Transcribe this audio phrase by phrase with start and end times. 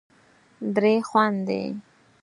[0.75, 1.61] درې خوندې